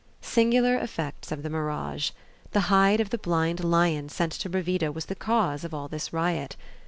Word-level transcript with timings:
Singular 0.23 0.79
effects 0.79 1.31
of 1.31 1.43
the 1.43 1.49
mirage! 1.51 2.09
the 2.53 2.73
hide 2.73 2.99
of 2.99 3.11
the 3.11 3.19
blind 3.19 3.63
lion 3.63 4.09
sent 4.09 4.31
to 4.31 4.49
Bravida 4.49 4.91
was 4.91 5.05
the 5.05 5.13
cause 5.13 5.63
of 5.63 5.75
all 5.75 5.87
this 5.87 6.11
riot. 6.11 6.57